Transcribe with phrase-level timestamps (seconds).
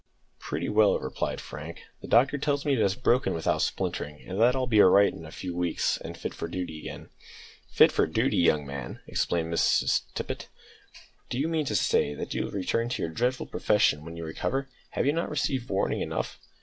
[0.39, 4.55] "Pretty well," replied Frank; "the doctor tells me it has broken without splintering, and that
[4.55, 7.09] I'll be all right in a few weeks, and fit for duty again."
[7.69, 10.47] "Fit for duty, young man!" exclaimed Miss Tippet;
[11.29, 14.25] "do you mean to say that you will return to your dreadful profession when you
[14.25, 14.69] recover?
[14.89, 16.39] Have you not received warning enough?"